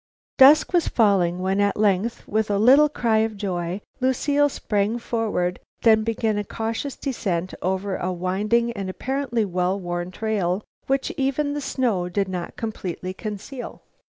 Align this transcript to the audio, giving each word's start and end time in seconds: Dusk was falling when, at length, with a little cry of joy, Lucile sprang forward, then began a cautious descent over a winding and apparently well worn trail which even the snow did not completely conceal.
Dusk 0.39 0.73
was 0.73 0.87
falling 0.87 1.37
when, 1.41 1.61
at 1.61 1.77
length, 1.77 2.27
with 2.27 2.49
a 2.49 2.57
little 2.57 2.89
cry 2.89 3.19
of 3.19 3.37
joy, 3.37 3.81
Lucile 3.99 4.49
sprang 4.49 4.97
forward, 4.97 5.59
then 5.83 6.03
began 6.03 6.39
a 6.39 6.43
cautious 6.43 6.95
descent 6.95 7.53
over 7.61 7.97
a 7.97 8.11
winding 8.11 8.71
and 8.73 8.89
apparently 8.89 9.45
well 9.45 9.79
worn 9.79 10.09
trail 10.09 10.63
which 10.87 11.11
even 11.17 11.53
the 11.53 11.61
snow 11.61 12.09
did 12.09 12.27
not 12.27 12.55
completely 12.55 13.13
conceal. 13.13 13.83